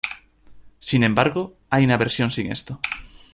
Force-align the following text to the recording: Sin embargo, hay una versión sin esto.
Sin 0.79 1.03
embargo, 1.03 1.53
hay 1.69 1.85
una 1.85 1.95
versión 1.97 2.31
sin 2.31 2.51
esto. 2.51 2.79